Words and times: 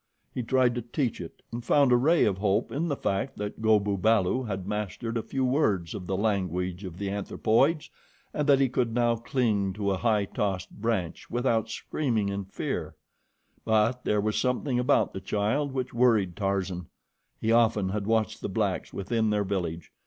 He 0.33 0.41
tried 0.41 0.73
to 0.73 0.81
teach 0.81 1.21
it, 1.21 1.43
and 1.53 1.63
found 1.63 1.91
a 1.91 1.95
ray 1.95 2.25
of 2.25 2.39
hope 2.39 2.71
in 2.71 2.87
the 2.87 2.95
fact 2.97 3.37
that 3.37 3.61
Go 3.61 3.79
bu 3.79 3.99
balu 3.99 4.45
had 4.47 4.65
mastered 4.67 5.15
a 5.15 5.21
few 5.21 5.45
words 5.45 5.93
of 5.93 6.07
the 6.07 6.17
language 6.17 6.83
of 6.83 6.97
the 6.97 7.11
anthropoids, 7.11 7.91
and 8.33 8.49
that 8.49 8.59
he 8.59 8.67
could 8.67 8.95
now 8.95 9.15
cling 9.15 9.73
to 9.73 9.91
a 9.91 9.97
high 9.97 10.25
tossed 10.25 10.71
branch 10.71 11.29
without 11.29 11.69
screaming 11.69 12.29
in 12.29 12.45
fear; 12.45 12.95
but 13.63 14.03
there 14.03 14.19
was 14.19 14.39
something 14.39 14.79
about 14.79 15.13
the 15.13 15.21
child 15.21 15.71
which 15.71 15.93
worried 15.93 16.35
Tarzan. 16.35 16.87
He 17.39 17.51
often 17.51 17.89
had 17.89 18.07
watched 18.07 18.41
the 18.41 18.49
blacks 18.49 18.91
within 18.91 19.29
their 19.29 19.43
village. 19.45 19.91